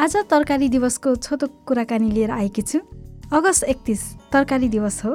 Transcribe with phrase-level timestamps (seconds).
[0.00, 2.78] आज तरकारी दिवसको छोटो कुराकानी लिएर आएकी छु।
[3.32, 4.00] अगस्त एकतिस
[4.32, 5.14] तरकारी दिवस हो।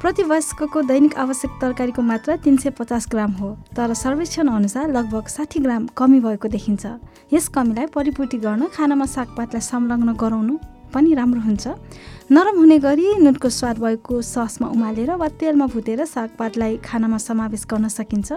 [0.00, 5.26] प्रति वयस्कको दैनिक आवश्यक तरकारीको मात्रा तिन सय पचास ग्राम हो तर सर्वेक्षण अनुसार लगभग
[5.28, 6.86] साठी ग्राम कमी भएको देखिन्छ।
[7.32, 10.56] यस कमीलाई परिपूर्ति गर्न खानामा सागपातलाई संलग्न गराउनु
[10.92, 11.66] पनि राम्रो हुन्छ।
[12.32, 17.88] नरम हुने गरी नुनको स्वाद भएको ससमा उमालेर वा तेलमा भुटेर सागपातलाई खानामा समावेश गर्न
[17.88, 18.32] सकिन्छ।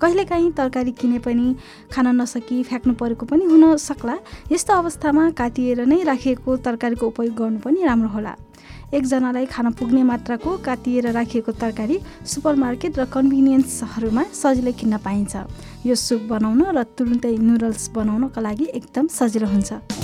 [0.00, 1.46] कहिलेकाहीँ तरकारी किने पनि
[1.90, 4.16] खान नसकी फ्याँक्नु परेको पनि हुन सक्ला।
[4.52, 8.34] यस्तो अवस्थामा काटिएर नै राखिएको तरकारीको उपयोग गर्नु पनि राम्रो होला।
[8.94, 15.34] एकजनालाई खान पुग्ने मात्राको काटिएर राखिएको तरकारी सुपरमार्केट र कन्भिनियन्सहरूमा सजिलै किन्न पाइन्छ।
[15.86, 19.99] यो सुप बनाउन र तुरुन्तै नुडल्स बनाउनका लागि एकदम सजिलो हुन्छ।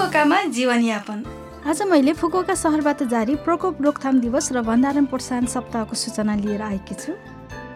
[0.00, 1.24] फुकुओकामा जीवनयापन।
[1.68, 6.94] आज मैले फुकुओका सहरबाट जारी प्रकोप रोकथाम दिवस र भण्डारण प्रोत्साहन सप्ताहको सूचना लिएर आएकी
[6.94, 7.12] छु।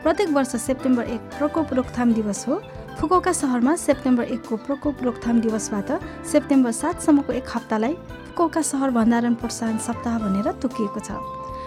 [0.00, 2.56] प्रत्येक वर्ष सेप्टेम्बर एक प्रकोप रोकथाम दिवस हो।
[2.96, 5.90] फुकुओका सहरमा सेप्टेम्बर एकको प्रकोप रोकथाम दिवसबाट
[6.24, 11.20] सेप्टेम्बर सातसम्मको एक हप्तालाई फुकुओका सहर भण्डारण प्रोत्साहन सप्ताह भनेर तोकिएको छ।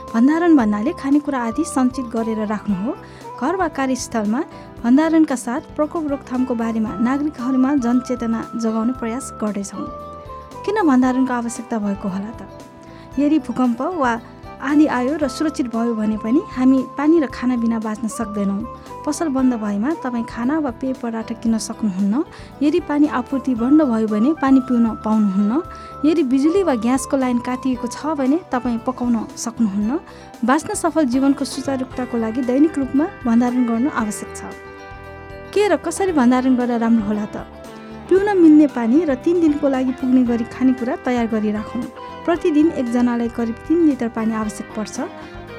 [0.09, 2.97] भण्डारण भन्नाले खानेकुरा आदि सञ्चित गरेर राख्नु हो।
[3.38, 4.42] घर वा कार्यस्थलमा
[4.81, 9.89] भण्डारणका साथ प्रकोप रोकथामको बारेमा नागरिकहरूमा जनचेतना जगाउने प्रयास गर्दैछौँ।
[10.68, 12.44] किन भण्डारणको आवश्यकता भएको होला त?
[13.16, 14.12] यदि भूकम्प वा
[14.60, 18.60] आँधी आयो र सुरक्षित भयो भने पनि हामी पानी र खाना बिना बाँच्न सक्दैनौँ।
[19.06, 22.23] पसल बन्द भएमा तपाईँ खाना वा पेय पदार्थ किन्न सक्नुहुन्न।
[22.60, 25.62] यदि पानी आपूर्ति बन्द भयो भने पानी पिउन पाउनुहुन्न।
[26.04, 30.00] यदि बिजुली वा ग्यासको लाइन काटिएको छ भने तपाईँ पकाउन सक्नुहुन्न।
[30.44, 34.52] बाँच्न सफल जीवनको सुचारुताको लागि दैनिक रूपमा भण्डारण गर्नु आवश्यक छ।
[35.54, 37.57] के र कसरी भण्डारण गर्दा राम्रो होला त?
[38.10, 41.82] पिउन मिल्ने पानी र तिन दिनको लागि पुग्ने गरी खानेकुरा तयार गरिराखौँ।
[42.26, 44.95] प्रतिदिन एकजनालाई करिब तिन लिटर पानी आवश्यक पर्छ।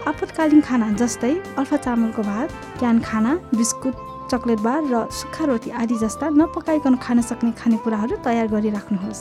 [0.08, 2.48] आपतकालीन खाना जस्तै अल्फा चामलको भात
[2.78, 3.94] क्यान खाना बिस्कुट
[4.28, 9.20] चक्लेट बार र सुक्खा रोटी आदि जस्ता नपकाइकन खान सक्ने खानेकुराहरू तयार गरिराख्नुहोस्।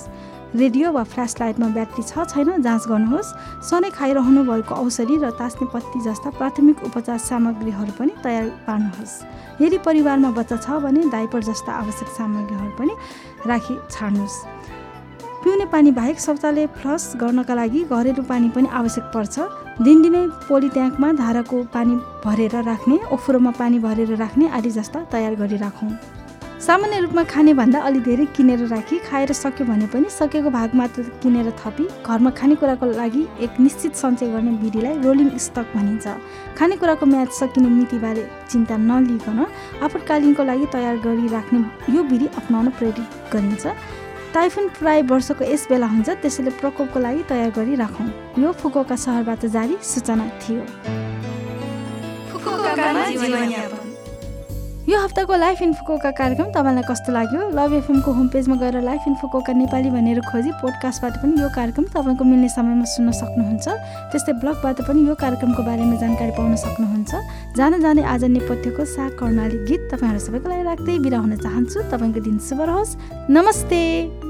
[0.56, 5.68] रेडियो वा फ्ल्यास लाइटमा ब्याट्री छ छैन जाँच गर्नुहोस्। सधैँ खाइरहनु भएको औषधि र तास्ने
[5.72, 9.14] पत्ती जस्ता प्राथमिक उपचार सामग्रीहरू पनि तयार पार्नुहोस्।
[9.64, 12.94] यदि परिवारमा बच्चा छ भने डाइपर जस्ता आवश्यक सामग्रीहरू पनि
[13.48, 14.38] राखी छाड्नुहोस्।
[15.44, 19.36] पिउने पानी बाहेक शौचालय फ्लस गर्नका लागि घरेलु पानी पनि आवश्यक पर्छ।
[19.78, 25.90] दिनदिनै पोलिट्याङ्कमा धाराको पानी भरेर राख्ने ओफ्रोमा पानी भरेर राख्ने आदि जस्ता तयार गरिराखौँ।
[26.60, 31.04] सामान्य रूपमा खाने भन्दा अलि धेरै किनेर राखी खाएर सक्यो भने पनि सकेको भाग मात्र
[31.22, 36.06] किनेर थपी घरमा खानेकुराको लागि एक निश्चित सञ्चय गर्ने विधिलाई रोलिङ स्टक भनिन्छ।
[36.58, 39.40] खानेकुराको म्याद सकिने मितिबारे चिन्ता नलिकन
[39.86, 41.62] आपतकालीनको लागि तयार गरिराख्ने
[41.96, 43.66] यो विधि अप्नाउन प्रेरित गरिन्छ।
[44.34, 48.08] टाइफुन प्राय वर्षको यस बेला हुन्छ त्यसैले प्रकोपको लागि तयार गरी राखौँ
[48.40, 50.64] यो फुकोका सहरबाट जारी सूचना थियो।
[54.88, 57.40] यो हप्ताको लाइफ इन्फोकोका कार्यक्रम तपाईँलाई कस्तो लाग्यो?
[57.52, 62.24] लभ एफएमको होम पेजमा गएर लाइफ इन्फोकोका नेपाली भनेर खोजी पोडकास्टबाट पनि यो कार्यक्रम तपाईँको
[62.24, 63.68] मिल्ने समयमा सुन्न सक्नुहुन्छ।
[64.16, 67.12] त्यस्तै ब्लगबाट पनि यो कार्यक्रमको बारेमा जानकारी पाउन सक्नुहुन्छ।
[67.58, 72.20] जान जाने आज नेपथ्यको साग कर्णाली गीत तपाईँहरू सबैको लागि राख्दै बिदा हुन चाहन्छु। तपाईँको
[72.24, 72.96] दिन शुभ रहोस्।
[73.28, 74.27] नमस्ते!